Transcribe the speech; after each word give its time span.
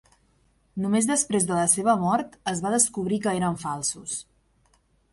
Només 0.85 1.09
després 1.09 1.45
de 1.51 1.59
la 1.59 1.67
seva 1.75 1.95
mort 2.05 2.35
es 2.55 2.65
va 2.67 2.75
descobrir 2.79 3.23
que 3.27 3.39
eren 3.41 3.63
falsos. 3.69 4.21